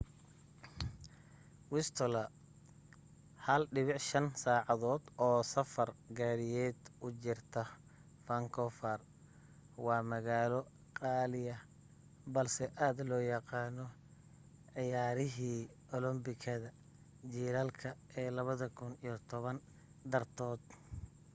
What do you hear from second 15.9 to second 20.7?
olambikada jilaalka ee 2010 dartood